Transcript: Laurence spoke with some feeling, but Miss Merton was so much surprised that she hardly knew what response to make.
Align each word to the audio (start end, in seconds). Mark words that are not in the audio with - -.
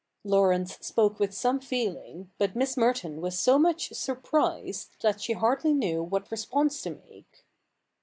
Laurence 0.23 0.79
spoke 0.81 1.19
with 1.19 1.31
some 1.31 1.59
feeling, 1.59 2.31
but 2.39 2.55
Miss 2.55 2.75
Merton 2.75 3.21
was 3.21 3.37
so 3.37 3.59
much 3.59 3.89
surprised 3.93 4.89
that 5.01 5.21
she 5.21 5.33
hardly 5.33 5.75
knew 5.75 6.01
what 6.01 6.31
response 6.31 6.81
to 6.81 6.99
make. 7.07 7.45